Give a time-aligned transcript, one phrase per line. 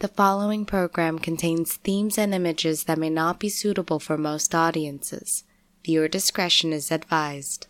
[0.00, 5.44] The following program contains themes and images that may not be suitable for most audiences.
[5.84, 7.66] Viewer discretion is advised.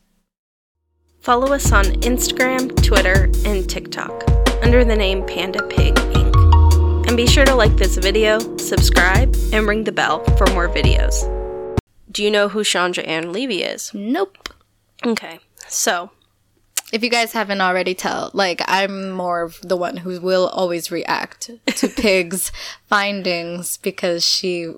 [1.21, 4.31] Follow us on Instagram, Twitter, and TikTok
[4.63, 6.37] under the name Panda Pig Ink.
[7.09, 11.27] And be sure to like this video, subscribe, and ring the bell for more videos.
[12.13, 13.93] Do you know who Chandra Ann Levy is?
[13.93, 14.51] Nope.
[15.05, 16.13] Okay, so
[16.93, 20.91] If you guys haven't already tell, like I'm more of the one who will always
[20.91, 22.51] react to Pig's
[22.89, 24.73] findings because she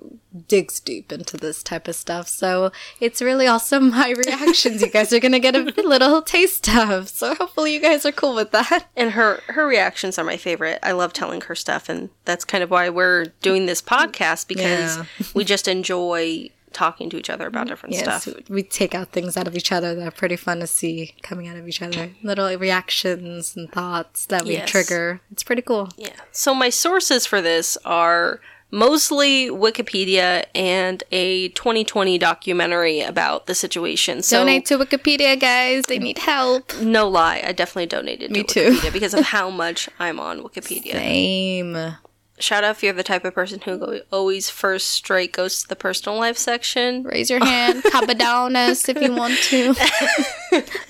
[0.47, 2.27] digs deep into this type of stuff.
[2.27, 7.09] So it's really also my reactions you guys are gonna get a little taste of.
[7.09, 8.85] So hopefully you guys are cool with that.
[8.95, 10.79] and her her reactions are my favorite.
[10.83, 14.97] I love telling her stuff, and that's kind of why we're doing this podcast because
[14.97, 15.05] Yeah.
[15.33, 18.49] we just enjoy talking to each other about different Yes, stuff.
[18.49, 21.47] we take out things out of each other that are pretty fun to see coming
[21.47, 22.11] out of each other.
[22.23, 24.69] Little reactions and thoughts that we Yes.
[24.69, 25.21] trigger.
[25.31, 25.89] It's pretty cool.
[25.97, 26.09] Yeah.
[26.31, 28.39] So my sources for this are
[28.71, 34.23] mostly Wikipedia and a 2020 documentary about the situation.
[34.23, 35.83] So Donate to Wikipedia, guys.
[35.87, 36.73] They need help.
[36.81, 38.71] no lie, I definitely donated Me to too.
[38.79, 40.93] Wikipedia because of how much I'm on Wikipedia.
[40.93, 41.95] Same.
[42.39, 45.75] Shout out if you're the type of person who always first straight goes to the
[45.75, 47.03] personal life section.
[47.03, 47.83] Raise your hand.
[47.83, 49.75] Coppa down us if you want to.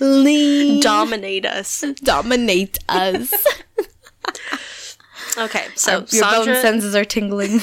[0.00, 0.80] Lean.
[0.80, 1.84] Dominate us.
[2.02, 3.32] Dominate us.
[5.36, 7.58] Okay, so Your bone senses are tingling.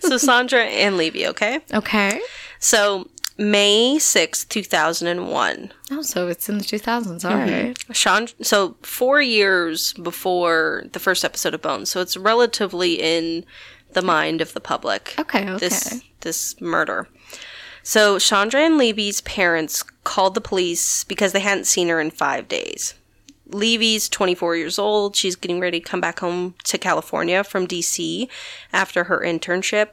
[0.00, 1.58] so Chandra Ann Levy, okay?
[1.74, 2.20] Okay.
[2.60, 5.72] So May sixth, two 2001.
[5.90, 7.24] Oh, so it's in the 2000s.
[7.24, 7.76] All right.
[7.96, 13.44] Sean, so four years before the first episode of Bones, so it's relatively in
[13.92, 15.14] the mind of the public.
[15.18, 15.58] Okay, okay.
[15.58, 17.08] This this murder.
[17.82, 22.48] So Chandra Ann Levy's parents called the police because they hadn't seen her in five
[22.48, 22.94] days.
[23.46, 25.16] Levy's 24 years old.
[25.16, 28.28] She's getting ready to come back home to California from DC
[28.72, 29.88] after her internship.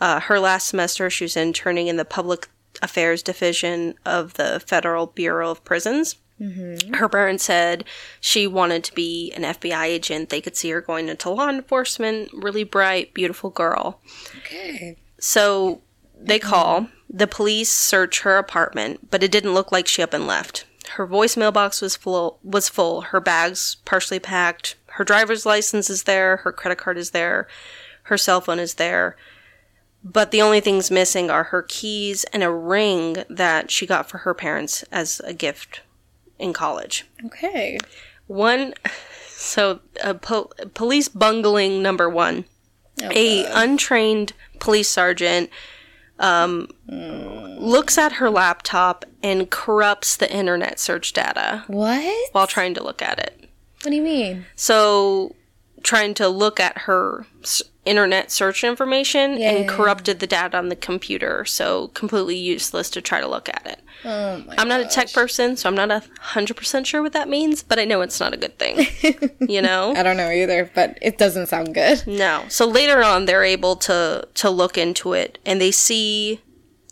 [0.00, 2.48] Uh, her last semester, she was interning in the Public
[2.82, 6.16] Affairs Division of the Federal Bureau of Prisons.
[6.40, 6.94] Mm-hmm.
[6.94, 7.84] Her parents said
[8.20, 10.28] she wanted to be an FBI agent.
[10.28, 12.30] They could see her going into law enforcement.
[12.32, 14.00] Really bright, beautiful girl.
[14.38, 14.96] Okay.
[15.18, 15.80] So
[16.18, 16.48] they mm-hmm.
[16.48, 16.88] call.
[17.10, 20.66] The police search her apartment, but it didn't look like she up and left.
[20.92, 22.38] Her voicemail box was full.
[22.42, 23.00] Was full.
[23.00, 24.76] Her bags partially packed.
[24.86, 26.38] Her driver's license is there.
[26.38, 27.48] Her credit card is there.
[28.04, 29.16] Her cell phone is there.
[30.04, 34.18] But the only things missing are her keys and a ring that she got for
[34.18, 35.80] her parents as a gift
[36.38, 37.04] in college.
[37.26, 37.78] Okay.
[38.26, 38.74] One,
[39.26, 39.80] so
[40.22, 42.44] po- police bungling number one.
[43.02, 45.50] Oh, a untrained police sergeant
[46.18, 52.28] um, looks at her laptop and corrupts the internet search data What?
[52.32, 53.48] while trying to look at it.
[53.82, 54.46] What do you mean?
[54.56, 55.36] So,
[55.84, 57.26] trying to look at her
[57.88, 59.50] internet search information Yeah.
[59.52, 61.44] and corrupted the data on the computer.
[61.44, 63.80] So, completely useless to try to look at it.
[64.04, 67.12] Oh my I'm not a tech person, so I'm not a hundred percent sure what
[67.14, 68.86] that means, but I know it's not a good thing.
[69.40, 69.92] you know?
[69.96, 72.06] I don't know either, but it doesn't sound good.
[72.06, 72.44] No.
[72.48, 76.40] So later on, they're able to to look into it, and they see.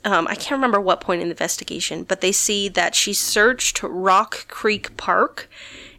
[0.05, 3.83] Um, I can't remember what point in the investigation, but they see that she searched
[3.83, 5.49] Rock Creek Park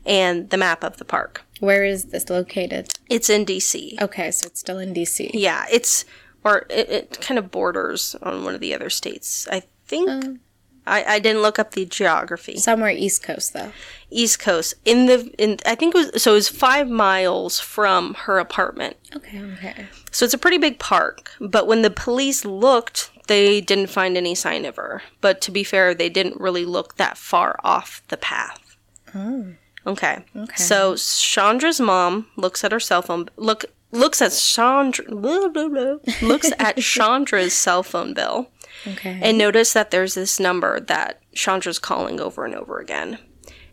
[0.06, 1.44] and the map of the park.
[1.60, 2.94] Where is this located?
[3.10, 4.00] It's in DC.
[4.02, 5.32] Okay, so it's still in DC.
[5.34, 6.06] Yeah, it's
[6.44, 9.48] or it, it kind of borders on one of the other states.
[9.52, 10.10] I think.
[10.10, 10.40] Um,
[10.88, 12.58] I, I didn't look up the geography.
[12.58, 13.74] Somewhere East Coast, though.
[14.10, 18.14] East Coast in the in I think it was so it was five miles from
[18.14, 18.96] her apartment.
[19.14, 19.88] Okay, okay.
[20.12, 24.34] So it's a pretty big park, but when the police looked, they didn't find any
[24.34, 25.04] sign of her.
[25.20, 28.78] But to be fair, they didn't really look that far off the path.
[29.14, 29.56] Oh.
[29.88, 30.24] Okay.
[30.36, 30.56] Okay.
[30.56, 35.96] So Chandra's mom looks at her cell phone look looks at Chandra blah, blah, blah,
[36.22, 38.52] looks at Chandra's cell phone bill
[38.86, 39.20] Okay.
[39.24, 43.18] and notice that there's this number that Chandra's calling over and over again.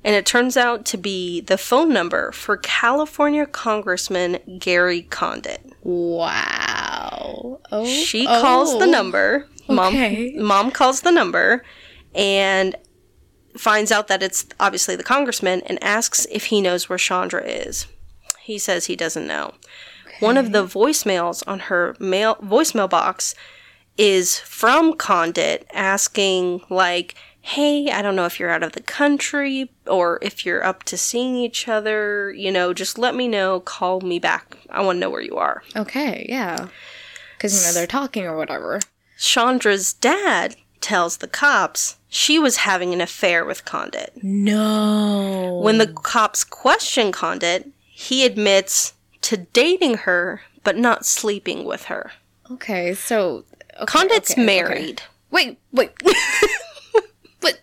[0.06, 5.62] And it turns out to be the phone number for California Congressman Gary Condit.
[5.82, 7.60] wow.
[7.72, 7.84] Oh.
[7.86, 8.90] She calls the oh.
[8.90, 9.48] number.
[9.68, 10.34] Mom Okay.
[10.36, 11.64] mom calls the number
[12.14, 12.76] and
[13.56, 17.86] finds out that it's obviously the congressman and asks if he knows where Chandra is.
[18.40, 19.54] He says he doesn't know.
[20.20, 23.34] One of the voicemails on her mail voicemail box
[23.96, 29.70] is from Condit asking like, "Hey, I don't know if you're out of the country
[29.86, 34.00] or if you're up to seeing each other, you know, just let me know, call
[34.00, 34.56] me back.
[34.70, 36.68] I want to know where you are." Okay, yeah.
[37.36, 38.80] Because, you know, they're talking or whatever.
[39.18, 44.12] Chandra's dad tells the cops she was having an affair with Condit.
[44.22, 45.58] No.
[45.64, 52.12] When the cops question Condit, he admits to dating her, but not sleeping with her.
[52.52, 53.44] Okay, so
[53.74, 54.46] okay, Condit's okay, okay.
[54.46, 55.02] married.
[55.32, 55.90] Wait, wait.
[57.40, 57.60] but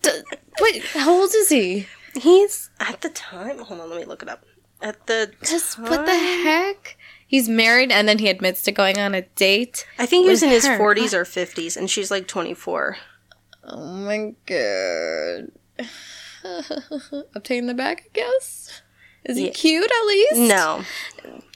[0.00, 0.22] d-
[0.62, 1.86] wait, how old is he?
[2.14, 3.58] He's at the time.
[3.58, 4.46] Hold on, let me look it up.
[4.80, 6.96] At the Just what the heck?
[7.26, 9.86] He's married and then he admits to going on a date.
[9.98, 12.96] I think he was in his 40s or 50s, and she's like 24.
[13.64, 15.50] Oh my god.
[17.34, 18.82] Obtain the bag, I guess.
[19.24, 19.52] Is he Yeah.
[19.52, 20.36] cute at least?
[20.36, 20.84] No,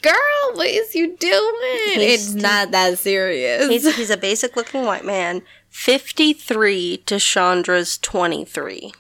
[0.03, 1.55] Girl, what is you doing?
[1.95, 3.69] He's- it's not that serious.
[3.71, 8.93] he's he's a basic looking white man, 53 to Chandra's 23.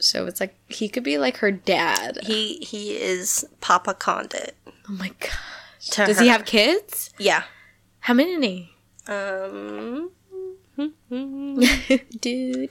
[0.00, 2.18] so it's like he could be like her dad.
[2.24, 4.56] He he is Papa Condit.
[4.66, 5.30] Oh my gosh.
[5.92, 7.10] To Does he have kids?
[7.18, 7.44] Yeah.
[8.00, 8.72] How many?
[9.06, 10.10] Um,
[10.76, 10.90] do,
[12.20, 12.66] do,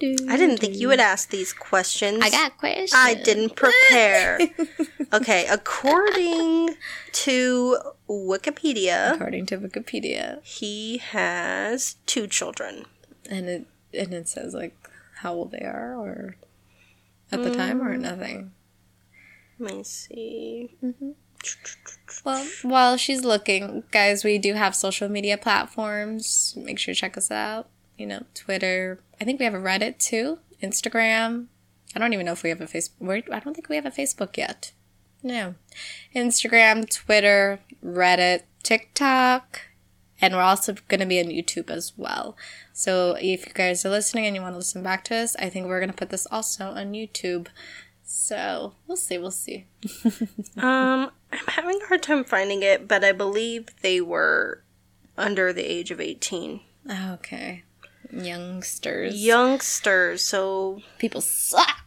[0.00, 2.20] do, I didn't think you would ask these questions.
[2.22, 2.92] I got questions.
[2.94, 4.38] I didn't prepare.
[5.12, 6.76] okay, according
[7.12, 7.78] to
[8.08, 12.86] Wikipedia, According to Wikipedia, he has two children.
[13.28, 14.74] and it and it says like
[15.16, 16.36] how old they are, or
[17.30, 18.00] at the time, or mm.
[18.00, 18.52] nothing.
[19.58, 20.76] Let me see.
[20.82, 21.10] Mm-hmm.
[22.24, 26.54] Well, while she's looking, guys, we do have social media platforms.
[26.56, 27.68] Make sure to check us out.
[27.96, 29.00] You know, Twitter.
[29.20, 30.38] I think we have a Reddit too.
[30.62, 31.46] Instagram.
[31.94, 33.32] I don't even know if we have a Facebook.
[33.32, 34.72] I don't think we have a Facebook yet.
[35.22, 35.54] No.
[36.14, 39.60] Instagram, Twitter, Reddit, TikTok,
[40.20, 42.36] and we're also going to be on YouTube as well.
[42.72, 45.48] So if you guys are listening and you want to listen back to us, I
[45.48, 47.48] think we're going to put this also on YouTube.
[48.04, 49.18] So we'll see.
[49.18, 49.66] We'll see.
[50.56, 54.62] Um, I'm having a hard time finding it, but I believe they were
[55.16, 56.60] under the age of 18.
[56.90, 57.64] Okay.
[58.12, 59.14] Youngsters.
[59.14, 61.81] Youngsters, so People suck.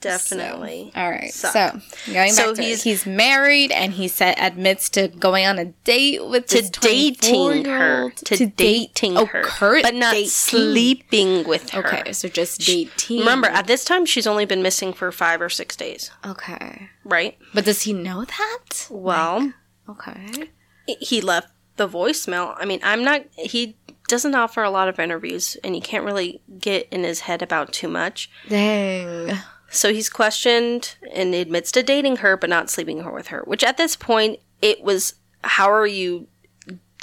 [0.00, 0.92] Definitely.
[0.94, 1.32] All right.
[1.32, 1.52] Suck.
[1.52, 5.46] So going back So to he's- he's he's married and he said admits to going
[5.46, 8.16] on a date with to dating her, 24-year-old.
[8.16, 10.28] to, dating oh, her, current but not dating.
[10.30, 11.86] sleeping with her.
[11.86, 13.18] Okay, so just dating.
[13.20, 16.88] Remember, at this time, she's only been missing for five or six days, Okay.
[17.04, 17.36] right?
[17.54, 18.86] But does he know that?
[18.90, 19.52] Well,
[19.88, 20.50] Okay.
[20.86, 22.54] he left the voicemail.
[22.58, 23.22] I mean, I'm not.
[23.36, 23.76] He
[24.08, 27.72] doesn't offer a lot of interviews, and you can't really get in his head about
[27.72, 28.28] too much.
[28.48, 29.36] Dang.
[29.70, 33.42] So he's questioned and admits to dating her, but not sleeping her with her.
[33.46, 35.14] Which at this point, it was
[35.44, 36.26] how are you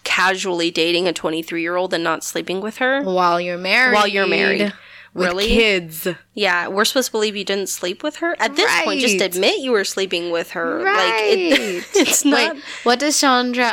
[0.03, 3.01] casually dating a 23 year old and not sleeping with her?
[3.03, 3.93] While you're married.
[3.93, 4.73] While you're married.
[5.13, 5.47] With Really?
[5.47, 6.07] kids.
[6.35, 8.35] Yeah, we're supposed to believe you didn't sleep with her.
[8.39, 10.83] At this point, just admit you were sleeping with her.
[10.83, 10.95] Right.
[10.95, 12.53] Like it, it's not.
[12.55, 13.65] Wait, what does Chandra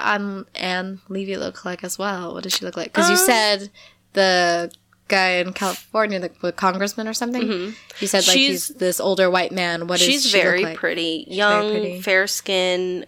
[0.54, 2.32] Ann Levy look like as well?
[2.32, 2.92] What does she look like?
[2.94, 3.70] Because you Um, said
[4.14, 4.72] the
[5.08, 7.42] guy in California, the, the congressman or something.
[7.42, 7.70] Mm-hmm.
[8.00, 9.86] You said like She's- he's this older white man.
[9.86, 10.76] What does She's she look very like?
[10.78, 12.00] pretty, young, pretty.
[12.02, 13.06] fair skin,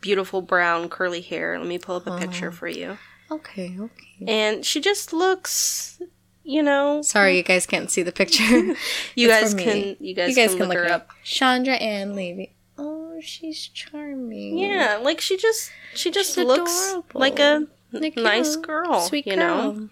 [0.00, 1.58] beautiful brown curly hair.
[1.58, 2.18] Let me pull up a Oh.
[2.18, 2.98] picture for you.
[3.30, 4.24] Okay, okay.
[4.28, 6.00] And she just looks,
[6.44, 8.44] you know, Sorry, you guys can't see the picture.
[9.16, 11.10] you guys can you guys, you guys can, can look, her up.
[11.24, 12.54] Chandra Ann Levy.
[12.78, 14.58] Oh, she's charming.
[14.58, 17.08] Yeah, like she just she just She's looks adorable.
[17.20, 19.72] like a Like, nice girl, sweet you girl.
[19.72, 19.88] know,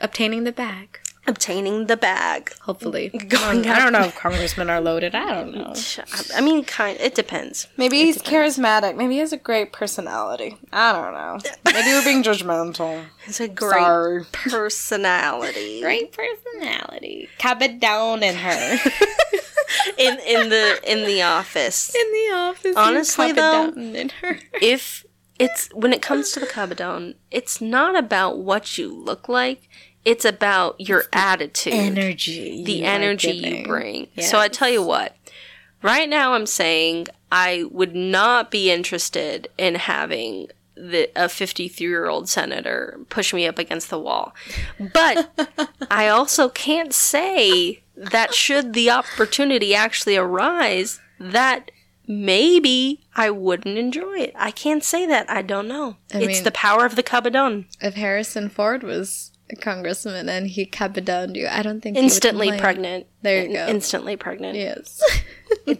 [0.00, 0.98] Obtaining the bag.
[1.28, 2.52] obtaining the bag.
[2.60, 3.08] Hopefully.
[3.28, 5.12] Going I don't know if congressmen are loaded.
[5.14, 5.74] I don't know.
[6.36, 6.96] I mean, kind.
[7.00, 7.66] It depends.
[7.76, 8.94] Maybe he's charismatic.
[8.96, 10.56] Maybe he has a great personality.
[10.72, 11.38] I don't know.
[11.64, 13.04] Maybe we're being judgmental.
[13.26, 14.24] It's a great Sorry.
[14.30, 15.80] personality.
[15.88, 17.28] Great personality.
[17.40, 18.78] Cabadon in her.
[19.98, 21.92] in in the in the office.
[21.92, 22.76] in the office.
[22.76, 24.38] Honestly, though, in her.
[24.62, 25.04] if
[25.40, 29.68] it's when it comes to the cabadon, it's not about what you look like.
[30.06, 32.62] It's about your attitude, Energy.
[32.64, 34.06] the energy you bring.
[34.20, 35.16] So I tell you what,
[35.82, 40.46] right now I'm saying I would not be interested in having
[40.76, 44.32] the, a 53 year old senator push me up against the wall.
[44.78, 45.28] But
[45.90, 51.72] I also can't say that should the opportunity actually arise, that
[52.06, 54.34] maybe I wouldn't enjoy it.
[54.36, 55.28] I can't say that.
[55.28, 55.96] I don't know.
[56.14, 57.64] I it's mean- the power of the cabadon.
[57.80, 63.06] If Harrison Ford was congressman and he cabadoned you, I don't think Instantly pregnant.
[63.22, 63.66] There you go.
[63.68, 64.56] Instantly pregnant.
[64.56, 65.00] Yes.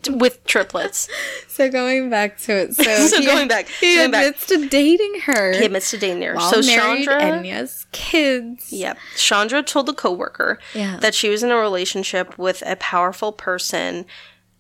[0.09, 1.09] With triplets.
[1.49, 4.27] so going back to it, so, So he, going back- he going back.
[4.27, 5.53] admits to dating her.
[5.53, 6.35] He admits to dating her.
[6.37, 7.23] while so married Chandra.
[7.23, 8.73] and yes, kids.
[8.73, 8.99] Yep.
[9.17, 10.99] Chandra told the coworker Yeah.
[10.99, 14.07] that she was in a relationship with a powerful person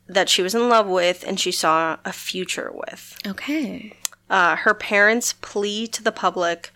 [0.08, 3.16] that she was in love with and she saw a future with.
[3.26, 3.92] Okay.
[4.28, 6.72] Uh, her parents' plea to the public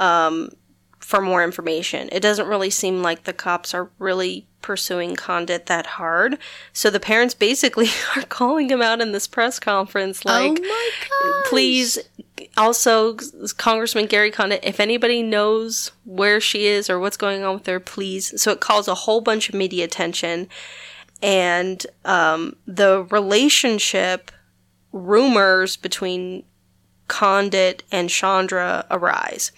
[0.00, 0.50] um,
[1.04, 2.08] for more information.
[2.12, 6.38] It doesn't really seem like the cops are really pursuing Condit that hard.
[6.72, 10.90] So the parents basically are calling him out in this press conference like oh my
[11.10, 11.44] god!
[11.44, 11.98] please
[12.56, 13.16] also
[13.56, 17.78] congressman gary condit if anybody knows where she is or what's going on with her
[17.78, 20.48] please so it calls a whole bunch of media attention
[21.22, 24.32] and um, the relationship
[24.92, 26.44] rumors between
[27.08, 29.52] condit and chandra arise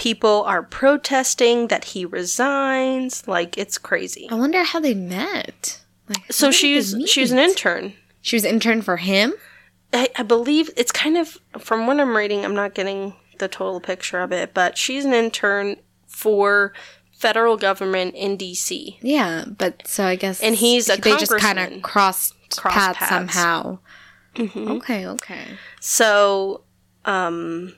[0.00, 5.78] people are protesting that he resigns like it's crazy I wonder how they met.
[6.08, 7.92] Like, so she's she's an intern
[8.22, 9.34] She was intern for him.
[9.92, 12.44] I, I believe it's kind of from what I'm reading.
[12.44, 15.76] I'm not getting the total picture of it, but she's an intern
[16.06, 16.72] for
[17.12, 18.96] federal government in DC.
[19.02, 22.98] Yeah, but so I guess And he's a they just kind of crossed, Crossed paths,
[22.98, 23.10] paths.
[23.34, 23.78] somehow.
[24.36, 24.70] Mm-hmm.
[24.72, 25.44] Okay, okay.
[25.80, 26.62] So,
[27.04, 27.74] um,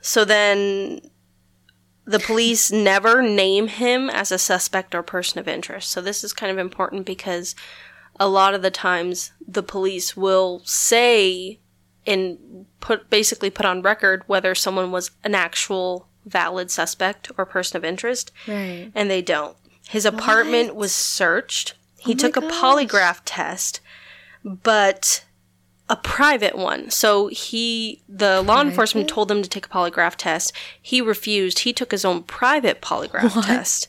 [0.00, 1.00] so then
[2.04, 5.90] the police never name him as a suspect or person of interest.
[5.90, 7.54] So this is kind of important because
[8.18, 11.60] a lot of the times the police will say
[12.06, 17.76] and put basically put on record whether someone was an actual valid suspect or person
[17.76, 18.90] of interest Right.
[18.94, 19.56] and they don't.
[19.88, 21.74] His apartment was searched.
[21.98, 23.80] He Oh took a polygraph test,
[24.44, 25.24] but
[25.90, 26.88] a private one.
[26.88, 30.52] So he, the law enforcement told him to take a polygraph test.
[30.80, 31.58] He refused.
[31.60, 33.88] He took his own private polygraph test.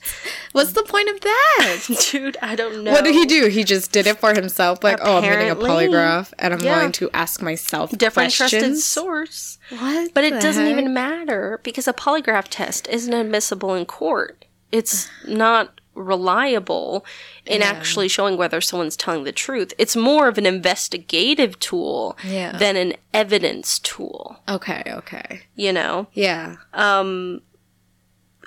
[0.51, 2.08] What's the point of that?
[2.12, 2.91] Dude, I don't know.
[2.91, 3.48] What did he do?
[3.48, 4.84] He just did it for himself.
[4.84, 6.79] Like, oh, I'm getting a polygraph, and I'm Yeah.
[6.79, 9.60] going to ask myself Different trusted source.
[9.70, 10.13] What?
[10.15, 10.72] But it doesn't heck?
[10.72, 14.46] even matter because a polygraph test isn't admissible in court.
[14.72, 17.05] It's not reliable
[17.45, 17.67] in Yeah.
[17.67, 19.74] actually showing whether someone's telling the truth.
[19.77, 22.57] It's more of an investigative tool Yeah.
[22.57, 25.41] than an evidence tool, Okay, okay.
[25.55, 26.07] you know?
[26.13, 26.55] Yeah.
[26.74, 27.41] Um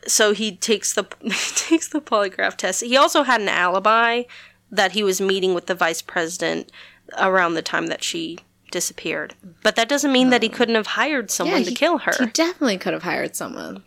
[0.06, 2.82] so he takes the he takes the polygraph test.
[2.82, 4.22] He also had an alibi
[4.70, 6.70] that he was meeting with the vice president
[7.18, 8.38] around the time that she
[8.70, 9.34] disappeared.
[9.62, 12.12] But that doesn't mean that he couldn't have hired someone yeah, to he- kill her.
[12.18, 13.84] He definitely could have hired someone.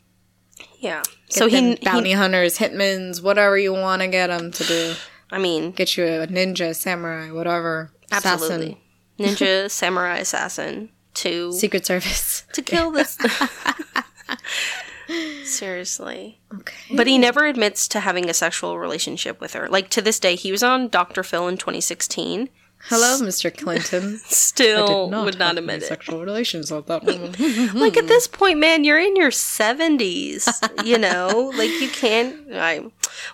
[0.79, 1.03] Yeah.
[1.29, 4.93] So he, bounty he hunters, hitmans, whatever you want to get them to do.
[5.31, 7.91] I mean, Get you a ninja, samurai, whatever.
[8.11, 8.79] absolutely.
[9.19, 12.43] Ninja, samurai, assassin to Secret Service.
[12.53, 13.17] to kill this.
[15.43, 16.39] Seriously.
[16.53, 16.95] Okay.
[16.95, 19.67] But he never admits to having a sexual relationship with her.
[19.69, 21.23] Like to this day, he was on Dr.
[21.23, 22.49] Phil in 2016.
[22.79, 23.55] Hello, Mr.
[23.55, 24.17] Clinton.
[24.25, 25.87] Still Did would not admit it.
[25.87, 27.35] Sexual relations with that woman.
[27.73, 30.47] Like at this point, man, you're in your 70s,
[30.85, 31.51] you know?
[31.57, 32.79] like you can't I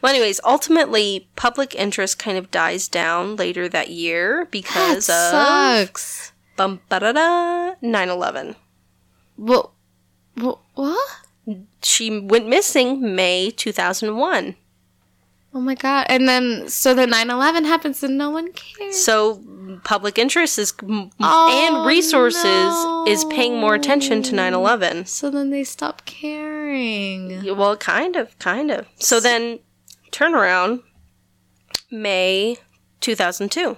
[0.01, 6.31] Well, anyways, ultimately public interest kind of dies down later that year because of sucks.
[6.57, 8.55] bum ba da da 9/11.
[9.38, 9.73] Well,
[10.38, 11.09] well, what?
[11.83, 14.55] She went missing May 2001.
[15.55, 16.07] Oh my god!
[16.10, 19.03] And then so the 9-11 happens and no one cares.
[19.03, 19.39] So
[19.83, 22.74] public interest is Oh, and resources
[23.07, 25.07] is paying more attention to 9/11.
[25.07, 27.55] So then they stop caring.
[27.55, 28.88] Well, kind of, kind of.
[28.95, 29.60] So then,
[30.12, 30.81] turn around,
[31.91, 32.57] May
[33.01, 33.77] 2002.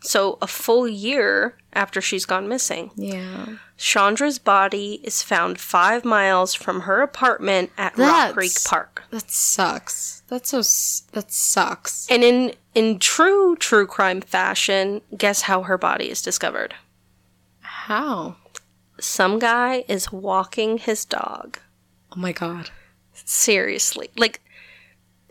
[0.00, 3.46] So a full year after she's gone missing, Yeah.
[3.76, 9.02] Chandra's body is found five miles from her apartment at Rock Creek Park.
[9.10, 10.17] That sucks.
[10.28, 10.58] That's so.
[11.12, 12.06] That sucks.
[12.10, 16.74] And in in true true crime fashion, guess how her body is discovered?
[17.60, 18.36] How?
[19.00, 21.58] Some guy is walking his dog.
[22.12, 22.70] Oh my god.
[23.12, 24.40] Seriously, like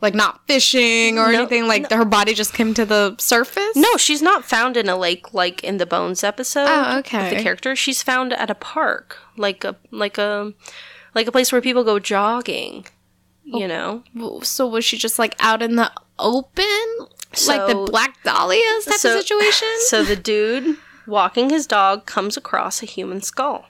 [0.02, 1.68] Like not fishing or No, anything.
[1.68, 3.76] Like her body just came to the surface.
[3.76, 6.68] No, she's not found in a lake like in the Bones episode.
[6.68, 10.54] Oh, Of the character, she's found at a park, like a like a
[11.14, 12.86] like a place where people go jogging.
[13.54, 13.60] Oh.
[13.60, 14.04] You know,
[14.44, 17.08] So was she just like out in the open,
[17.48, 19.68] like the Black Dahlias type so- of situation?
[19.88, 23.66] so the dude walking his dog comes across a human skull.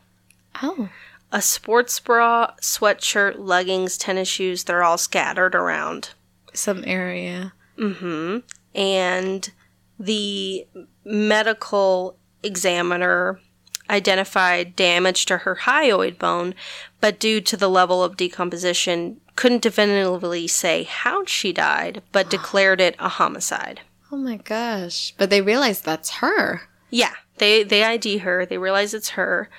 [0.64, 0.90] oh,
[1.32, 6.10] A sports bra, sweatshirt, leggings, tennis shoes, they're all scattered around.
[6.54, 7.54] some area.
[7.78, 8.38] Mm hmm
[8.74, 9.52] And
[10.00, 10.66] the
[11.06, 13.40] medical examiner
[13.90, 16.54] identified damage to her hyoid bone,
[17.02, 22.82] but due to the level of decomposition, couldn't definitively say how she died, but declared
[22.82, 23.82] it a homicide.
[24.12, 25.14] Oh my gosh!
[25.18, 26.64] But they realized that's her.
[26.90, 28.46] Yeah, they they ID her.
[28.46, 29.50] They realize it's her,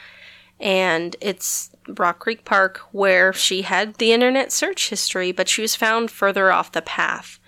[0.58, 5.74] and it's Rock Creek Park where she had the internet search history, but she was
[5.74, 7.38] found further off the path,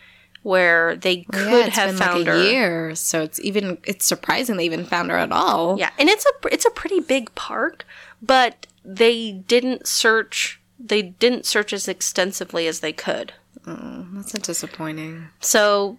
[0.43, 2.43] where they could yeah, it's have been found like a her.
[2.45, 5.79] year, so it's even it's surprising they even found her at all.
[5.79, 7.85] Yeah, and it's a it's a pretty big park,
[8.23, 13.35] but they didn't search they didn't search as extensively as they could.
[13.67, 15.29] Oh, that's disappointing.
[15.41, 15.99] So,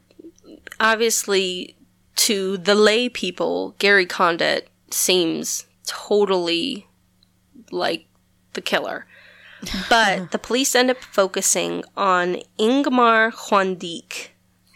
[0.80, 1.76] obviously,
[2.18, 6.88] to the lay people, Gary Condit seems totally
[7.70, 8.08] like
[8.54, 9.06] the killer.
[9.90, 13.32] But the police end up focusing on Ingmar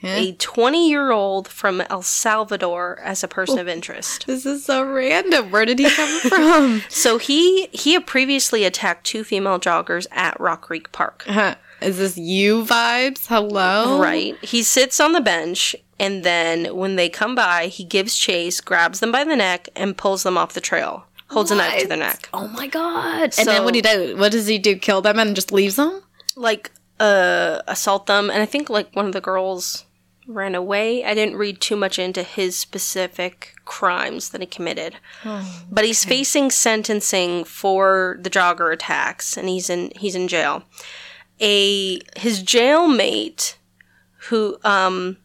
[0.04, 4.28] A 20 year old from El Salvador, as a person of oh, interest.
[4.28, 5.50] This is so random.
[5.50, 6.82] Where did he come from?
[6.90, 11.24] So he he had previously attacked two female joggers at Rock Creek Park.
[11.28, 11.56] Huh.
[11.82, 13.28] Is this you vibes?
[13.28, 14.00] Hello?
[14.00, 14.38] Right.
[14.44, 19.00] He sits on the bench, and then when they come by, he gives chase, grabs
[19.00, 21.06] them by the neck, and pulls them off the trail.
[21.30, 22.30] Holds a knife to their neck.
[22.34, 23.34] Oh my god.
[23.38, 24.18] and then what do he do?
[24.18, 24.78] What does he do?
[24.78, 26.02] Kill them and just leaves them?
[26.36, 28.30] Like, uh, assault them.
[28.30, 29.86] And I think, like, one of the girls
[30.28, 31.04] ran away.
[31.06, 34.96] I didn't read too much into his specific crimes that he committed.
[35.72, 40.64] but he's facing sentencing for the jogger attacks, and he's in he's in jail.
[41.40, 43.56] A his jailmate
[44.30, 45.18] who um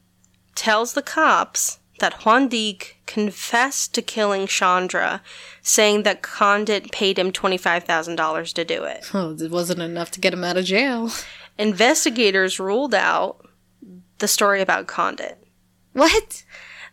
[0.55, 5.23] tells the cops that Guandique confessed to killing Chandra,
[5.63, 9.05] saying that Condit paid him $25,000 to do it.
[9.13, 11.11] Oh, it wasn't enough to get him out of jail.
[11.61, 13.47] Investigators ruled out
[14.19, 15.39] the story about Condit.
[15.93, 16.45] What?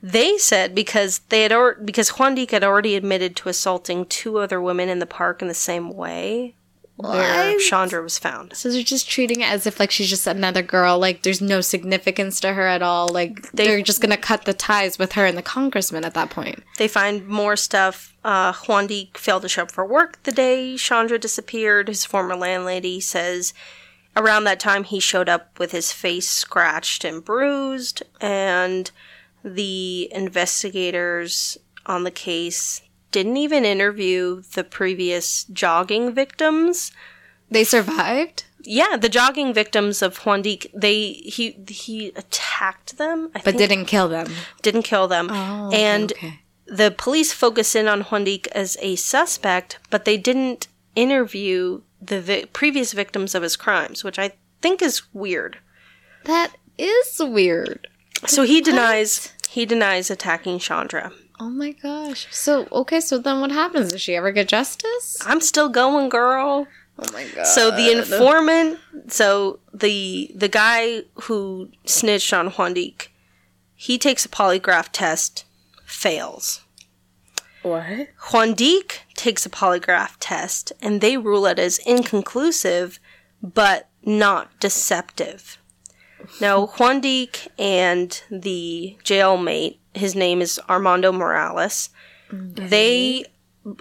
[0.04, 4.62] They said because they had or- because Guandique had already admitted to assaulting two other
[4.62, 6.56] women in the park in the same way
[6.98, 8.56] where Chandra was found.
[8.56, 10.98] So they're just treating it as if like she's just another girl.
[11.00, 13.08] Like there's no significance to her at all.
[13.08, 16.30] Like They- are just gonna cut the ties with her and the congressman at that
[16.32, 16.64] point.
[16.78, 18.16] They find more stuff.
[18.24, 21.88] Uh, Guandique failed to show up for work the day Chandra disappeared.
[21.88, 23.54] His former landlady says
[24.18, 28.90] around that time he showed up with his face scratched and bruised, and
[29.44, 32.82] the investigators on the case
[33.12, 36.92] didn't even interview the previous jogging victims.
[37.50, 38.44] They survived.
[38.64, 43.86] Yeah, the jogging victims of Guandique, they he he attacked them, I But think, didn't
[43.86, 44.28] kill them.
[44.62, 46.42] didn't kill them, Oh, and okay.
[46.66, 52.46] the police focus in on Guandique as a suspect, but they didn't interview the vi-
[52.52, 55.60] previous victims of his crimes, which I think is weird.
[56.26, 57.88] that is weird.
[58.26, 61.12] So he denies he denies attacking Chandra.
[61.40, 62.28] Oh my gosh.
[62.32, 63.92] So okay, so then what happens?
[63.92, 65.18] Does she ever get justice?
[65.26, 66.68] I'm still going, girl.
[67.00, 67.46] Oh my god.
[67.46, 72.76] So the informant, so the the guy who snitched on Juan
[73.76, 75.46] he takes a polygraph test,
[75.86, 76.62] fails.
[77.68, 78.08] What?
[78.30, 83.00] Guandique takes a polygraph test, and they rule it as inconclusive,
[83.42, 85.58] but not deceptive.
[86.40, 91.90] Now, Guandique and the jailmate, his name is Armando Morales,
[92.32, 93.26] they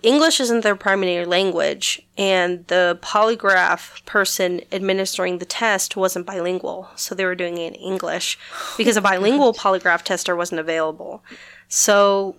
[0.03, 7.14] English isn't their primary language, and the polygraph person administering the test wasn't bilingual, so
[7.14, 8.37] they were doing it in English
[8.77, 11.22] because a oh bilingual polygraph tester wasn't available.
[11.68, 12.37] So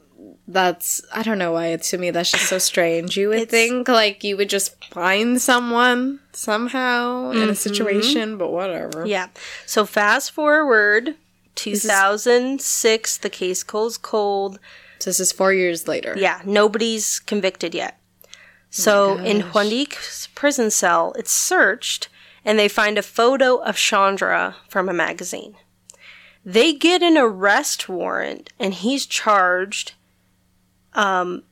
[0.48, 3.18] That's I don't know why it's to me that's just so strange.
[3.18, 7.54] You would think like you would just find someone somehow in a mm-hmm.
[7.54, 9.06] situation, but whatever.
[9.06, 9.28] Yeah.
[9.66, 11.16] So fast forward
[11.56, 14.60] 2006, the case goes cold.
[15.00, 16.16] So this is four years later.
[16.18, 18.00] Yeah, nobody's convicted yet.
[18.00, 22.10] Oh so in Guandique's prison cell, it's searched
[22.46, 25.56] and they find a photo of Chandra from a magazine.
[26.46, 29.94] They get an arrest warrant and he's charged
[30.98, 31.44] um,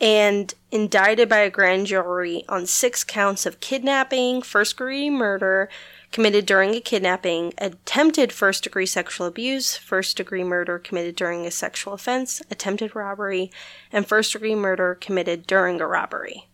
[0.00, 5.68] and indicted by a grand jury on six counts of kidnapping, first degree murder
[6.12, 11.50] committed during a kidnapping, attempted first degree sexual abuse, first degree murder committed during a
[11.50, 13.50] sexual offense, attempted robbery,
[13.90, 16.48] and first degree murder committed during a robbery.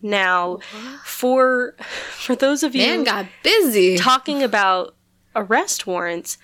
[0.00, 0.58] Now,
[1.04, 1.74] for
[2.10, 3.96] for those of you Man got busy.
[3.96, 4.94] talking about
[5.34, 6.38] arrest warrants,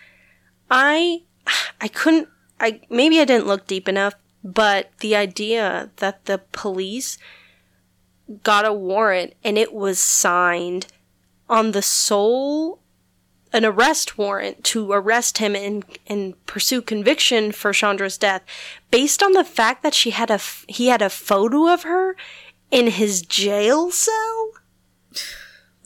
[0.71, 1.23] I
[1.81, 4.15] I couldn't I maybe I didn't look deep enough,
[4.47, 7.19] but the idea that the police
[8.45, 10.87] got a warrant and it was signed
[11.49, 12.81] on the sole
[13.53, 18.43] an arrest warrant to arrest him and and pursue conviction for Chandra's death
[18.91, 22.17] based on the fact that she had a he had a photo of her
[22.71, 24.53] in his jail cell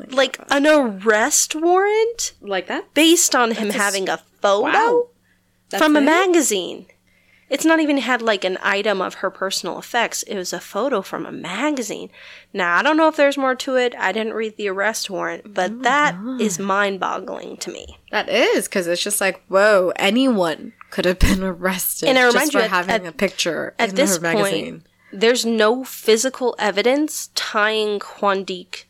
[0.09, 2.93] like uh, an arrest warrant like that?
[2.95, 5.07] based on him That's having a photo Wow.
[5.79, 6.05] From a it?
[6.05, 6.87] magazine.
[7.51, 10.23] It's not even had like an item of her personal effects.
[10.23, 12.09] It was a photo from a magazine.
[12.55, 13.95] Now, I don't know if there's more to it.
[13.99, 17.99] I didn't read the arrest warrant, but oh that is mind boggling to me.
[18.13, 22.53] That is because it's just like whoa, anyone could have been arrested And I just
[22.53, 24.71] for at- having at- a picture At in this her magazine.
[24.81, 28.85] point, there's no physical evidence tying Guandique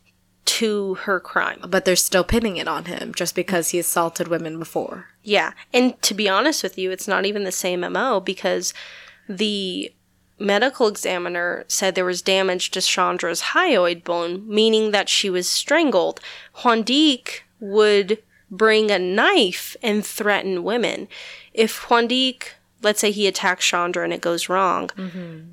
[0.51, 1.59] to her crime.
[1.65, 5.07] But they're still pinning it on him just because he assaulted women before.
[5.23, 5.53] Yeah.
[5.73, 8.73] And to be honest with you, it's not even the same MO because
[9.29, 9.93] the
[10.37, 16.19] medical examiner said there was damage to Chandra's hyoid bone, meaning that she was strangled.
[16.57, 21.07] Guandique would bring a knife and threaten women.
[21.53, 25.51] If Guandique, let's say he attacks Chandra and it goes wrong, mm-hmm.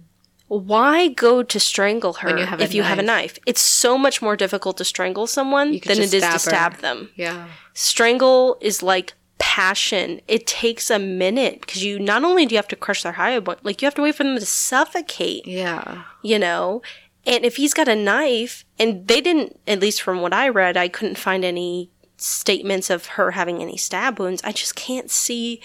[0.48, 3.34] Why go to strangle her you if you have a knife.
[3.34, 3.38] knife?
[3.46, 6.80] It's so much more difficult to strangle someone than it is to stab her.
[6.80, 7.10] them.
[7.16, 7.46] Yeah.
[7.74, 10.20] Strangle is like passion.
[10.26, 13.44] It takes a minute because you not only do you have to crush their hyoid
[13.44, 16.02] bone, like you have to wait for them to suffocate, Yeah.
[16.22, 16.82] you know?
[17.26, 20.76] And if he's got a knife, and they didn't, at least from what I read,
[20.78, 24.40] I couldn't find any statements of her having any stab wounds.
[24.44, 25.60] I just can't see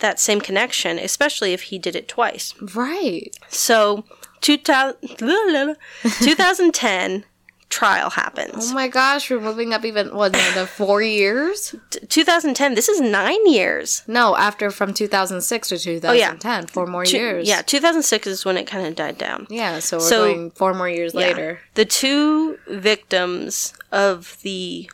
[0.00, 2.54] that same connection, especially if he did it twice.
[2.74, 3.34] Right.
[3.48, 7.24] So, 2000, 2010
[7.68, 8.70] trial happens.
[8.70, 11.74] Oh my gosh, we're moving up even what the four years?
[11.90, 14.02] T- 2010, this is nine years.
[14.06, 17.48] No, after from 2006 to 2010, four more Two- years.
[17.48, 19.48] Yeah, 2006 is when it kind of died down.
[19.50, 21.20] Yeah, so we're So- going four more years Yeah.
[21.20, 21.58] later.
[21.74, 24.88] The two victims of the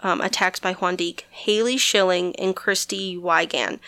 [0.00, 3.78] um, attacks by Juan Dique, Halle Shilling and Christy Wiegand,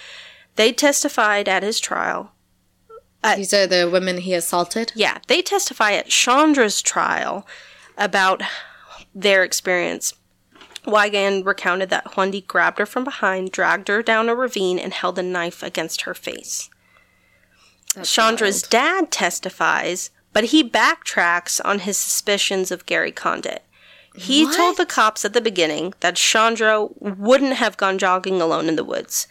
[0.56, 2.30] they testified at his trial.
[3.24, 4.92] Uh, These are the women he assaulted.
[4.94, 7.46] Yeah, they testify at Chandra's trial
[7.96, 8.42] about
[9.14, 10.12] their experience.
[10.86, 15.18] Wiegand recounted that Juan grabbed her from behind, dragged her down a ravine, and held
[15.18, 16.68] a knife against her face.
[18.02, 23.62] Chandra's dad testifies, but he backtracks on his suspicions of Gary Condit.
[24.16, 28.76] He told the cops at the beginning that Chandra wouldn't have gone jogging alone in
[28.76, 29.26] the woods.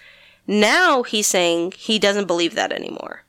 [0.47, 3.23] Now he's saying he doesn't believe that anymore.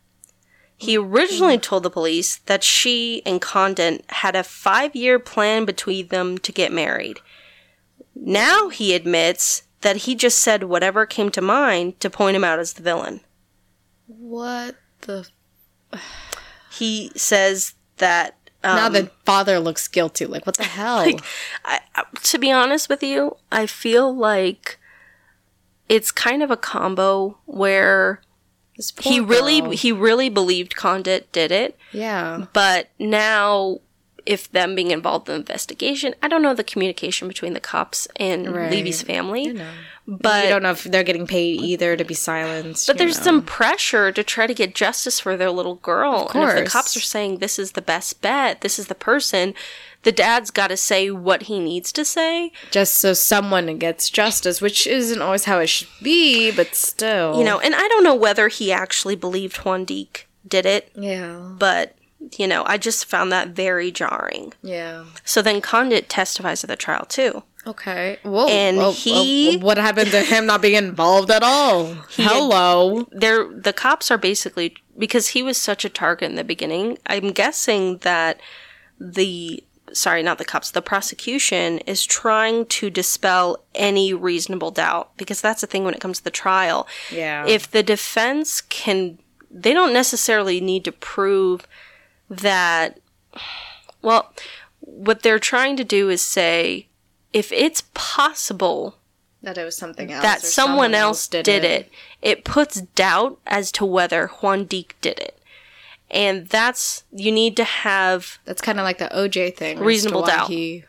[0.76, 6.08] He originally told the police that she and Condit had a five year plan between
[6.08, 7.20] them to get married.
[8.14, 12.58] Now he admits that he just said whatever came to mind to point him out
[12.58, 13.20] as the villain.
[14.06, 15.28] What the?
[16.70, 18.36] He says that.
[18.62, 20.26] Um, now the father looks guilty.
[20.26, 20.98] Like what the hell?
[21.64, 24.78] I, I, to be honest with you, I feel like
[25.88, 28.22] it's kind of a combo where
[29.00, 32.46] He really he really believed Condit did it, yeah.
[32.52, 33.78] but now
[34.26, 38.08] if them being involved in the investigation, I don't know the communication between the cops
[38.16, 38.70] and Right.
[38.70, 39.68] Levy's family, know.
[40.06, 42.86] but you don't know if they're getting paid either to be silenced.
[42.86, 43.24] But there's know.
[43.24, 46.30] some pressure to try to get justice for their little girl.
[46.34, 49.54] And if the cops are saying this is the best bet, this is the person,
[50.04, 52.52] the dad's got to say what he needs to say.
[52.70, 57.44] just so someone gets justice, which isn't always how it should be, but still, You
[57.44, 61.36] know, and I don't know whether he actually believed Guandique did it, Yeah.
[61.58, 61.96] but
[62.38, 64.52] you know, I just found that very jarring.
[64.62, 65.04] Yeah.
[65.24, 67.42] So then Condit testifies at the trial too.
[67.66, 68.18] Okay.
[68.22, 68.46] Whoa.
[68.48, 71.86] And whoa, he- whoa, what happened to him not being involved at all?
[72.10, 73.08] Hello.
[73.10, 76.98] They're the cops are basically because he was such a target in the beginning.
[77.06, 78.40] I'm guessing that
[79.00, 85.40] the sorry, not the cops, the prosecution is trying to dispel any reasonable doubt because
[85.40, 86.86] that's the thing when it comes to the trial.
[87.10, 87.46] Yeah.
[87.46, 89.18] If the defense can
[89.50, 91.66] they don't necessarily need to prove
[92.38, 93.00] that
[94.02, 94.32] well,
[94.80, 96.88] what they're trying to do is say
[97.32, 98.96] if it's possible
[99.42, 100.22] that it was something else.
[100.22, 101.90] that or someone, else did, it.
[102.22, 105.38] it, puts doubt as to whether Guandique did it.
[106.10, 109.78] And that's, you need to have, That's kind of like the OJ thing.
[109.80, 110.48] Reasonable doubt.
[110.48, 110.84] He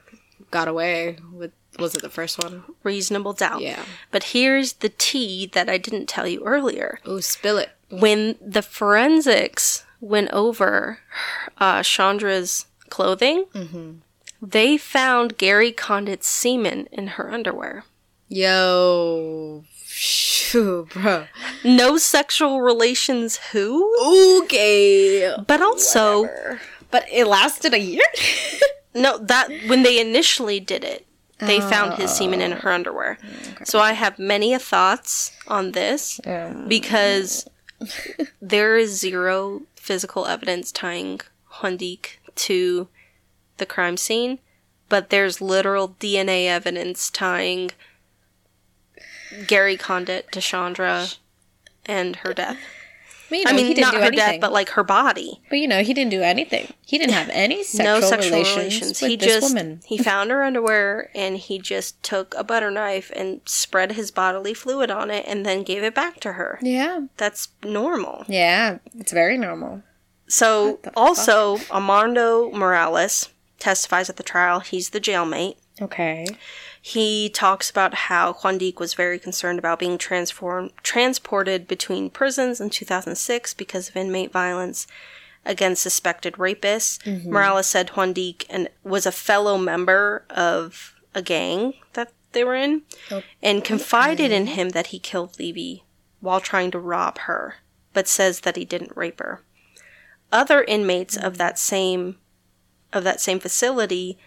[0.52, 1.52] got away with.
[1.80, 2.64] Was it the first one?
[2.84, 3.60] reasonable doubt.
[3.60, 3.84] Yeah.
[4.10, 7.00] But here's the tea that I didn't tell you earlier.
[7.06, 7.72] Oh, spill it.
[7.90, 11.00] When the forensics went over
[11.58, 13.92] uh, Chandra's clothing, Mm-hmm.
[14.42, 17.84] they found Gary Condit's semen in her underwear.
[18.28, 21.26] Yo, shoo, bro.
[21.64, 24.42] No sexual relations, who?
[24.44, 26.28] Okay, But also,
[26.92, 28.04] but it lasted a year.
[28.98, 31.06] No, that when they initially did it,
[31.40, 33.18] they found his semen in her underwear.
[33.66, 36.22] So I have many a thoughts on this
[36.70, 37.46] because
[38.42, 41.22] there is zero physical evidence tying
[41.52, 42.88] Guandique to
[43.58, 44.40] the crime scene,
[44.90, 47.70] but there's literal DNA evidence tying
[49.46, 51.08] Gary Condit to Chandra
[51.86, 52.58] and her death.
[53.30, 54.32] But, you I mean, he didn't not do her anything.
[54.34, 55.42] death, but like her body.
[55.50, 56.72] But you know, he didn't do anything.
[56.86, 59.02] He didn't have any sexual, no sexual relations, relations.
[59.02, 59.82] with He this just woman.
[59.86, 64.54] he found her underwear and he just took a butter knife and spread his bodily
[64.54, 66.60] fluid on it and then gave it back to her.
[66.62, 68.26] Yeah, That's normal.
[68.28, 69.82] yeah, it's very normal.
[70.28, 74.60] So also Armando Morales testifies at the trial.
[74.60, 75.56] He's the jailmate.
[75.82, 76.26] Okay.
[76.88, 82.70] He talks about how Juan was very concerned about being transformed, transported between prisons in
[82.70, 84.86] 2006 because of inmate violence
[85.44, 87.02] against suspected rapists.
[87.02, 87.32] Mm-hmm.
[87.32, 88.14] Morales said Juan
[88.52, 94.32] and was a fellow member of a gang that they were in Oh, and confided
[94.32, 95.86] in him that he killed Levy
[96.20, 97.56] while trying to rob her,
[97.94, 99.42] but says that he didn't rape her.
[100.32, 101.38] Other inmates of mm-hmm.
[101.38, 102.18] that same
[102.94, 104.20] of that same facility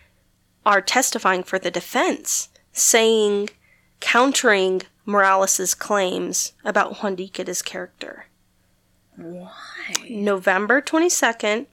[0.66, 3.50] are testifying for the defense, saying
[4.00, 8.26] countering Morales's claims about Juan character.
[9.16, 9.50] Why?
[10.08, 11.66] November 22nd,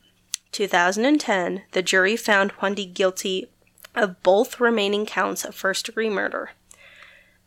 [0.51, 3.47] 2010, the jury found Guandique guilty
[3.93, 6.51] of both remaining counts of first degree murder.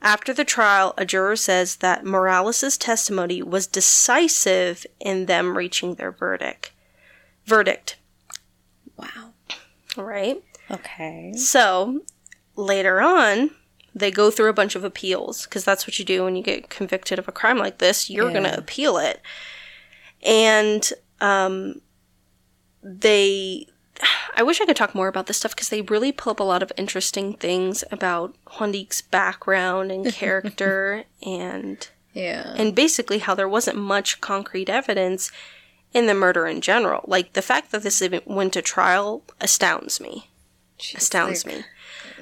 [0.01, 6.13] After the trial, a juror says that Morales's testimony was decisive in them reaching their
[6.13, 6.71] verdict.
[7.47, 7.97] Verdict,
[8.97, 9.33] Wow.
[9.97, 10.43] right?
[10.71, 11.33] Okay.
[11.35, 12.01] So,
[12.57, 13.51] later on,
[13.95, 16.69] they go through a bunch of appeals because that's what you do when you get
[16.71, 18.09] convicted of a crime like this.
[18.11, 19.21] You're going to appeal it.
[20.23, 20.89] And
[21.21, 21.81] um,
[22.83, 23.67] they.
[24.37, 26.45] I wish I could talk more about this stuff because they really pull up a
[26.45, 32.55] lot of interesting things about Guandique's background and character and Yeah.
[32.57, 35.33] and basically how there wasn't much concrete evidence
[35.93, 37.05] in the murder in general.
[37.09, 40.28] Like the fact that this even went to trial astounds me
[40.95, 41.65] astounds me.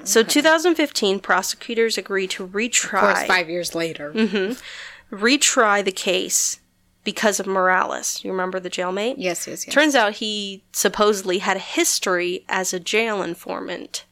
[0.03, 4.13] So, 2015, prosecutors agreed to Of course, retry five years later.
[4.13, 5.15] Mm-hmm.
[5.15, 6.59] retry the case
[7.03, 8.23] because of Morales.
[8.23, 9.15] You remember the jailmate?
[9.17, 9.73] Yes, yes, yes.
[9.73, 14.05] Turns out he supposedly had a history as a jail informant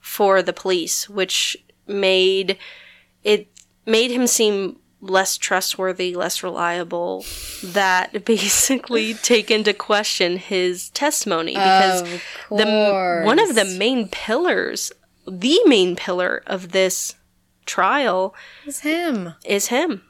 [0.00, 2.58] for the police, which made
[3.24, 3.48] it
[3.86, 7.26] made him seem less trustworthy, less reliable.
[7.62, 14.92] That basically take into question his testimony because Of the one of the main pillars,
[15.26, 17.16] the main pillar of this
[17.66, 18.34] trial
[18.66, 19.34] is him.
[19.44, 20.02] is him.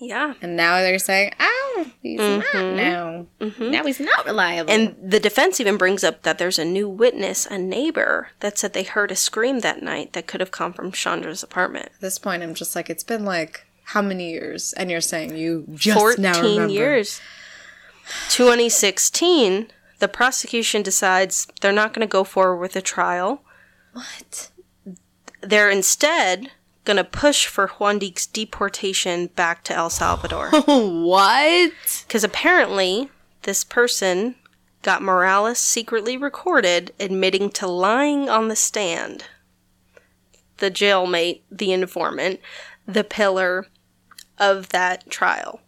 [0.00, 0.34] Yeah.
[0.42, 2.76] And now they're saying, oh, he's not mm-hmm.
[2.76, 3.26] now.
[3.40, 3.70] Mm-hmm.
[3.70, 4.70] Now he's not reliable.
[4.70, 8.72] And the defense even brings up that there's a new witness, a neighbor, that said
[8.72, 11.86] they heard a scream that night that could have come from Chandra's apartment.
[11.94, 14.72] at this point, I'm just like, it's been like how many years?
[14.72, 16.72] And you're saying you just 14 now remember.
[16.72, 17.20] years.
[18.30, 19.68] 2016,
[20.00, 23.42] the prosecution decides they're not going to go forward with a trial.
[23.92, 24.50] What?
[25.40, 26.50] They're instead
[26.84, 30.50] going to push for Guandique's deportation back to El Salvador.
[30.66, 31.72] what?
[32.08, 33.08] Because apparently,
[33.42, 34.34] this person
[34.82, 39.26] got Morales secretly recorded admitting to lying on the stand.
[40.56, 42.40] The jailmate, the informant,
[42.84, 43.66] the pillar
[44.38, 45.60] of that trial.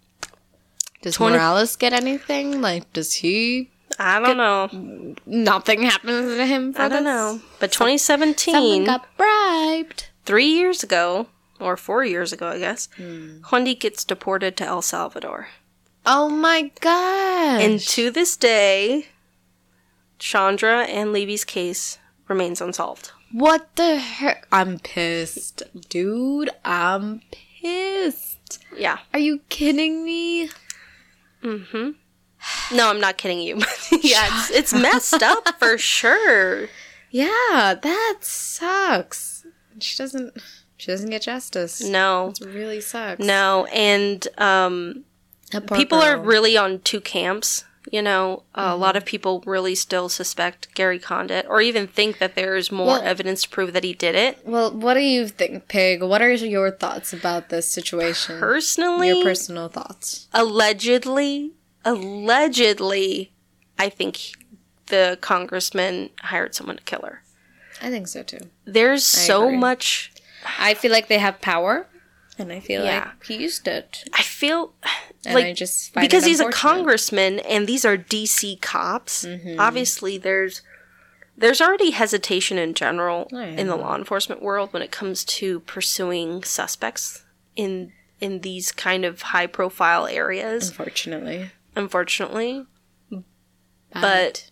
[1.02, 2.60] Does 20 Morales get anything?
[2.60, 3.70] Like, does he?
[3.98, 5.14] I don't know.
[5.26, 6.72] Nothing happens to him.
[6.74, 7.12] For I don't this?
[7.12, 7.40] know.
[7.60, 10.08] But Someone 2017, got bribed.
[10.24, 11.28] three years ago,
[11.60, 13.40] or four years ago, I guess, Hmm.
[13.42, 15.48] Guandique gets deported to El Salvador.
[16.04, 17.60] Oh my god!
[17.60, 19.06] And to this day,
[20.18, 23.12] Chandra Ann Levy's case remains unsolved.
[23.32, 24.46] what the heck?
[24.52, 26.50] I'm pissed, dude.
[26.64, 28.37] I'm pissed.
[28.76, 28.98] Yeah.
[29.12, 30.50] Are you kidding me?
[31.42, 32.76] Mm-hmm.
[32.76, 33.56] No, I'm not kidding you.
[34.02, 36.68] yeah, it's, it's messed up for sure.
[37.10, 39.46] Yeah, that sucks.
[39.80, 40.36] She doesn't.
[40.76, 41.80] She doesn't get justice.
[41.82, 43.18] No, It really sucks.
[43.24, 45.04] no, and um,
[45.74, 47.64] people are really on two camps.
[47.90, 48.80] You know, a mm-hmm.
[48.80, 53.02] lot of people really still suspect Gary Condit, or even think that there's more Well-
[53.02, 54.38] evidence to prove that he did it.
[54.44, 56.02] Well, what do you think, Pig?
[56.02, 58.38] What are your thoughts about this situation?
[58.38, 60.28] Personally, Your personal thoughts.
[60.32, 61.52] allegedly,
[61.84, 63.32] allegedly,
[63.78, 64.32] I think
[64.86, 67.22] the congressman hired someone to kill her.
[67.80, 68.50] I think so too.
[68.64, 69.56] There's so agree.
[69.56, 70.12] much.
[70.58, 71.86] I feel like they have power,
[72.38, 73.10] and I feel Yeah.
[73.14, 74.04] like he used it.
[74.12, 74.72] I feel
[75.24, 79.24] And like I just find it because he's a congressman and these are DC cops.
[79.24, 79.58] Mm-hmm.
[79.58, 80.62] Obviously, there's
[81.36, 83.46] there's already hesitation in general Oh, yeah.
[83.46, 87.24] in the law enforcement world when it comes to pursuing suspects
[87.56, 90.68] in in these kind of high profile areas.
[90.70, 92.66] Unfortunately, Unfortunately,
[93.92, 94.50] but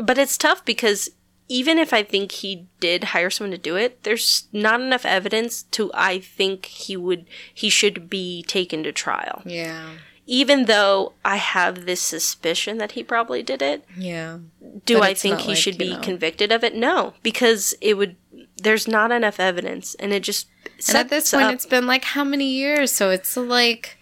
[0.00, 1.10] but it's tough because
[1.48, 5.62] even if I think he did hire someone to do it, there's not enough evidence
[5.72, 9.42] to I think he would he should be taken to trial.
[9.46, 9.90] yeah,
[10.26, 14.38] Even though I have this suspicion that he probably did it, yeah.
[14.84, 16.74] do But I think he like, should be know- convicted of it?
[16.74, 18.16] No, because it would
[18.58, 20.48] there's not enough evidence and it just
[20.88, 22.90] And at this point, up- it's been like how many years?
[22.90, 23.98] So it's like,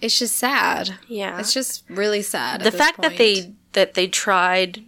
[0.00, 0.94] it's just sad.
[1.08, 1.38] yeah.
[1.40, 2.60] It's just really sad.
[2.62, 4.82] the fact that they that they tried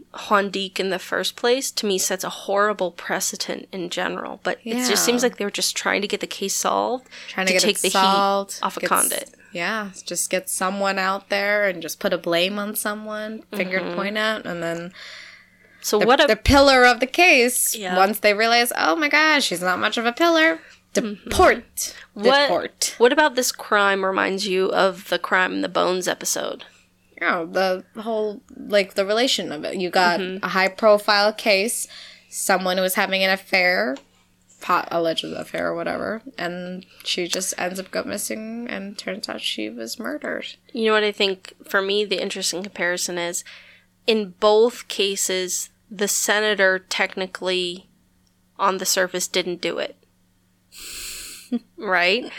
[0.50, 4.40] Deek in the first place to me sets a horrible precedent in general.
[4.42, 7.46] But it just seems like they were just trying to get the case solved, Trying
[7.46, 9.30] to, to get take the solved, heat off of Condit.
[9.52, 13.94] Yeah, just get someone out there and just put a blame on someone, finger Mm-hmm.
[13.96, 14.92] point at, and then
[15.82, 17.76] So the, what a the pillar of the case.
[17.76, 17.96] Yeah.
[17.96, 20.58] Once they realize, oh my gosh, she's not much of a pillar,
[20.94, 22.22] deport, Mm-hmm.
[22.24, 22.94] what deport.
[22.98, 26.64] what about this crime reminds you of the crime in the Bones episode?
[27.22, 29.76] Oh, the whole like the relation of it.
[29.76, 30.44] You got Mm-hmm.
[30.44, 31.86] a high profile case,
[32.28, 33.96] someone who was having an affair,
[34.60, 39.40] pot alleged affair or whatever, and she just ends up go missing, and turns out
[39.40, 40.46] she was murdered.
[40.72, 43.44] You know what I think for me the interesting comparison is
[44.06, 47.88] in both cases the senator technically
[48.58, 49.96] on the surface didn't do it.
[51.76, 52.30] Right?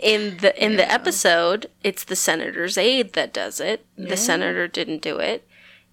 [0.00, 3.84] In the in the episode, it's the senator's aide that does it.
[3.96, 5.46] The senator didn't do it.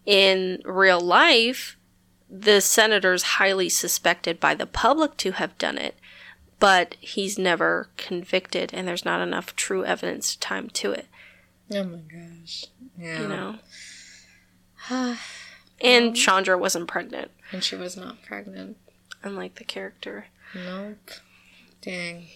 [0.06, 1.78] In real life,
[2.30, 5.96] the senator's highly suspected by the public to have done it,
[6.60, 11.08] but he's never convicted and there's not enough true evidence to time to it
[11.72, 12.66] Oh my gosh!
[12.98, 13.56] Yeah, you know.
[15.82, 18.78] and Chandra wasn't pregnant, and she was not pregnant.
[19.22, 20.26] unlike the character.
[20.56, 21.12] Nope.
[21.82, 22.28] Dang.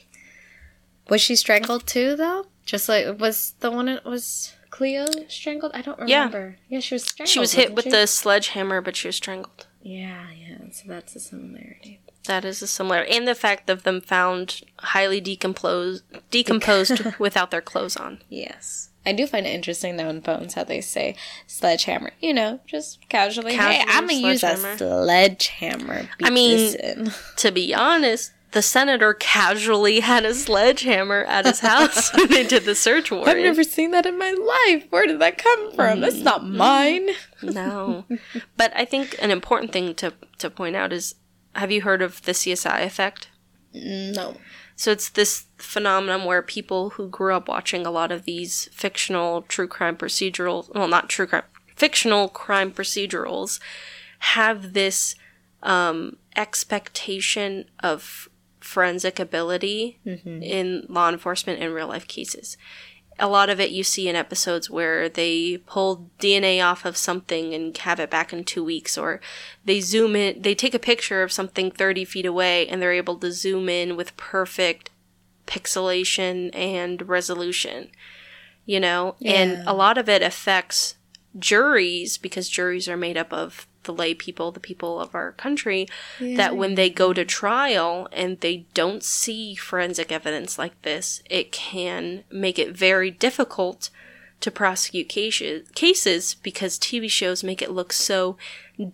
[1.09, 2.45] Was she strangled too, though?
[2.65, 5.71] Just like was the one that was Cleo strangled?
[5.73, 6.57] I don't remember.
[6.69, 7.29] Yeah, she was strangled.
[7.29, 7.91] She was hit with she?
[7.91, 9.67] the sledgehammer, but she was strangled.
[9.81, 10.57] Yeah, yeah.
[10.71, 11.99] So that's a similarity.
[12.25, 17.61] That is a similar, and the fact of them found highly decomposed, decomposed without their
[17.61, 18.21] clothes on.
[18.29, 18.89] Yes.
[19.05, 21.15] I do find it interesting though in Bones how they say
[21.47, 22.13] sledgehammer.
[22.21, 23.55] You know, just casually.
[23.55, 26.07] hey, I'm gonna use a sledgehammer.
[26.21, 27.11] I mean.
[27.37, 32.65] To be honest, the senator casually had a sledgehammer at his house when they did
[32.65, 33.29] the search warrant.
[33.37, 34.85] I've never seen that in my life.
[34.91, 35.99] Where did that come from?
[35.99, 37.09] That's not mine.
[37.41, 38.05] No,
[38.57, 41.15] but I think an important thing to to point out is:
[41.55, 43.29] Have you heard of the CSI effect?
[43.73, 44.37] No.
[44.75, 49.43] So it's this phenomenon where people who grew up watching a lot of these fictional
[49.43, 51.43] true crime procedural, well, not true crime,
[51.75, 53.59] fictional crime procedurals,
[54.19, 55.15] have this
[55.61, 58.29] um, expectation of
[58.63, 60.41] forensic ability mm-hmm.
[60.41, 62.57] in law enforcement and real life cases.
[63.19, 67.53] A lot of it you see in episodes where they pull DNA off of something
[67.53, 69.21] and have it back in two weeks, or
[69.65, 73.17] they zoom in, they take a picture of something 30 feet away and they're able
[73.17, 74.89] to zoom in with perfect
[75.45, 77.89] pixelation and resolution,
[78.65, 79.15] you know?
[79.23, 80.95] And a lot of it affects
[81.37, 85.87] juries because juries are made up of the lay people, the people of our country,
[86.19, 91.51] that when they go to trial and they don't see forensic evidence like this, it
[91.51, 93.89] can make it very difficult
[94.41, 98.35] to prosecute cases, cases because TV shows make it look so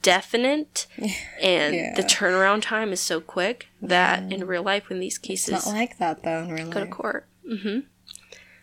[0.02, 0.86] definite
[1.42, 1.96] and Yeah.
[1.96, 5.74] the turnaround time is so quick that in real life when these cases It's not
[5.76, 7.26] like that though in real go to court.
[7.50, 7.80] Mm-hmm.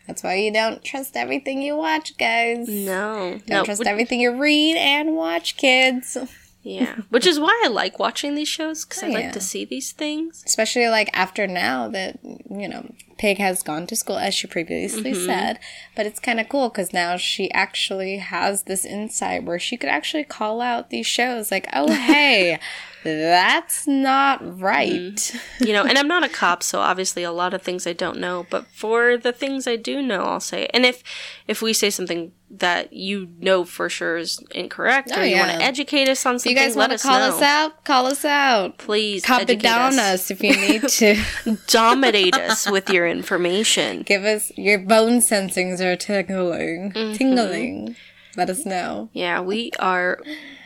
[0.07, 2.69] That's why you don't trust everything you watch, guys.
[2.69, 6.16] No, Don't no, trust which- everything you read and watch, kids.
[6.62, 9.16] yeah, which is why I like watching these shows because I Oh, yeah.
[9.16, 10.42] like to see these things.
[10.47, 15.12] Especially like after now that, you know, Pig has gone to school, as she previously
[15.12, 15.25] Mm-hmm.
[15.27, 15.59] said.
[15.95, 19.88] But it's kind of cool because now she actually has this insight where she could
[19.88, 22.59] actually call out these shows like, oh, hey,
[23.04, 24.90] that's not right.
[25.14, 25.64] Mm-hmm.
[25.64, 28.18] you know, and I'm not a cop, so obviously a lot of things I don't
[28.18, 28.46] know.
[28.50, 30.66] But for the things I do know, I'll say.
[30.74, 31.02] And if
[31.46, 35.50] if we say something that you know for sure is incorrect, Oh, or you want
[35.50, 37.37] to educate us on If something, you guys let want to us call know.
[37.37, 38.78] us out, call us out.
[38.78, 39.98] Please Cop it down us.
[39.98, 41.56] us if you need to.
[41.68, 44.02] Dominate us with your information.
[44.02, 46.92] Give us your bone sensings are tingling.
[46.92, 47.12] Mm-hmm.
[47.14, 47.96] Tingling.
[48.37, 49.09] Let us know.
[49.12, 50.18] Yeah, we are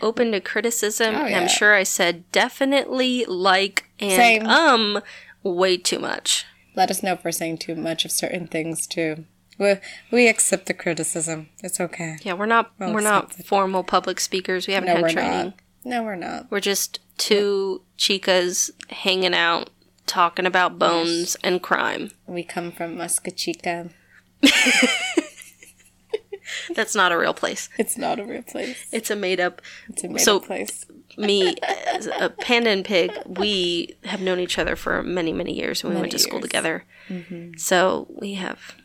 [0.02, 1.14] open to criticism.
[1.14, 1.38] Oh, yeah.
[1.40, 4.46] I'm sure I said definitely, like, and Same.
[4.46, 5.00] um
[5.42, 6.44] way too much.
[6.76, 9.24] Let us know if we're saying too much of certain things too.
[9.58, 9.74] We
[10.10, 11.48] we accept the criticism.
[11.62, 12.16] It's okay.
[12.22, 13.46] Yeah, we're not Well, we're not accepted.
[13.46, 14.66] formal public speakers.
[14.66, 15.30] We haven't No, had training.
[15.46, 15.54] not.
[15.84, 16.50] No, we're not.
[16.50, 19.70] We're just two chicas hanging out,
[20.06, 22.10] talking about bones and crime.
[22.26, 23.90] We come from Muscachica.
[26.74, 27.68] That's not a real place.
[27.78, 28.76] It's not a real place.
[28.92, 29.60] It's a made up.
[29.88, 30.86] It's a made So- up place.
[31.18, 31.56] Me,
[31.92, 35.82] as a panda and pig, we have known each other for many, many years.
[35.82, 36.42] when We Many went to school years.
[36.48, 37.56] together, mm-hmm.
[37.56, 38.76] so we have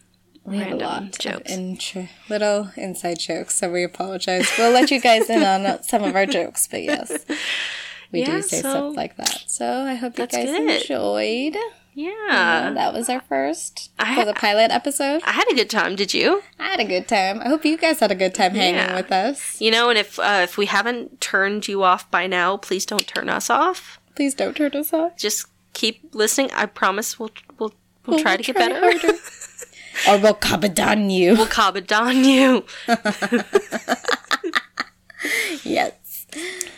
[0.43, 1.51] We have a random lot jokes.
[1.53, 4.51] of intro, little inside jokes, so we apologize.
[4.57, 7.25] We'll let you guys in on some of our jokes, but yes,
[8.11, 9.43] we Yeah, do say so stuff like that.
[9.45, 10.81] So I hope you guys good.
[10.81, 11.55] enjoyed.
[11.97, 12.71] Yeah.
[12.75, 15.21] that was our first I- for the pilot episode.
[15.25, 15.95] I had a good time.
[15.95, 16.43] Did you?
[16.59, 17.39] I had a good time.
[17.41, 18.95] I hope you guys had a good time hanging Yeah.
[18.95, 19.59] with us.
[19.61, 23.07] You know, and if uh, if we haven't turned you off by now, please don't
[23.07, 23.99] turn us off.
[24.15, 25.17] Please don't turn us off.
[25.17, 26.49] Just keep listening.
[26.53, 27.73] I promise we'll we'll
[28.05, 28.81] we'll, try to get better.
[30.09, 31.35] or we'll kabedon you.
[31.35, 32.65] we'll kabedon you.
[35.63, 35.93] yes.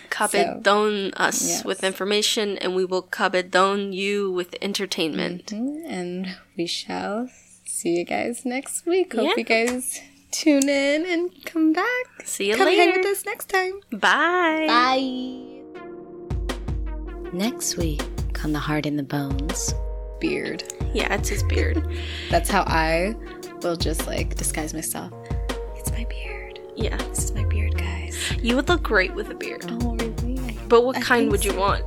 [0.09, 1.65] Kabedon us yes.
[1.65, 5.47] with information, and we will kabedon you with entertainment.
[5.47, 5.85] Mm-hmm.
[5.91, 7.29] And we shall
[7.65, 9.13] see you guys next week.
[9.13, 9.33] Hope Yeah.
[9.37, 10.01] you guys
[10.31, 12.05] tune in and come back.
[12.25, 12.97] See you come hang later.
[12.99, 13.79] with us next time.
[13.91, 14.65] Bye.
[14.67, 15.53] Bye.
[17.33, 18.01] Next week
[18.43, 19.73] on The Heart in the Bones.
[20.19, 20.63] Beard.
[20.93, 21.83] Yeah, it's his beard.
[22.31, 23.15] That's how I
[23.61, 25.11] will just like disguise myself.
[25.75, 26.59] It's my beard.
[26.75, 27.66] yeah, This is my beard, guys.
[28.41, 29.65] You would look great with a beard.
[29.69, 30.39] Oh, really?
[30.39, 31.59] I, But what I kind would you so.
[31.59, 31.85] want?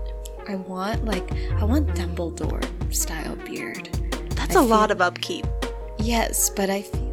[0.48, 1.30] I want like
[1.60, 3.88] I want Dumbledore style beard.
[4.36, 5.46] That's I a lot of upkeep.
[5.98, 7.09] Yes, but I feel